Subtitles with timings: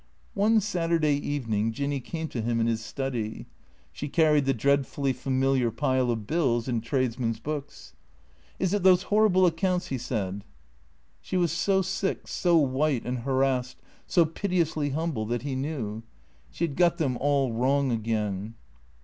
[0.33, 3.45] One Saturday evening Jinny came to him in his study.
[3.91, 7.93] She carried the dreadfully familiar pile of bills and tradesmen's books.''
[8.59, 10.43] Is it those horrible accounts?" he said.
[11.21, 13.77] She was so sick, so white and harassed,
[14.07, 16.01] so piteously humble, that he knew.
[16.49, 18.55] She had got them all wrong again.